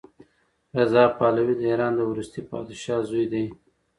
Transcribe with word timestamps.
رضا 0.77 1.03
پهلوي 1.17 1.55
د 1.57 1.61
ایران 1.71 1.93
د 1.97 2.01
وروستي 2.11 2.41
پادشاه 2.49 2.99
زوی 3.09 3.25
دی. 3.33 3.45